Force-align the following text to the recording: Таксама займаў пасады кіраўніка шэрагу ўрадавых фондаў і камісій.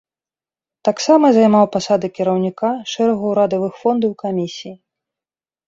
Таксама 0.87 1.25
займаў 1.35 1.65
пасады 1.75 2.07
кіраўніка 2.17 2.71
шэрагу 2.95 3.23
ўрадавых 3.37 3.73
фондаў 3.85 4.09
і 4.17 4.19
камісій. 4.25 4.77